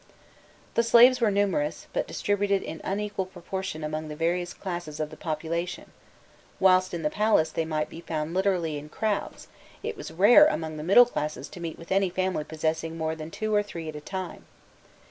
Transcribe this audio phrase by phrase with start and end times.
[0.73, 5.15] The slaves were numerous, but distributed in unequal proportion among the various classes of the
[5.15, 5.91] population:
[6.59, 9.47] whilst in the palace they might be found literally in crowds,
[9.83, 13.29] it was rare among the middle classes to meet with any family possessing more than
[13.29, 14.45] two or three at a time.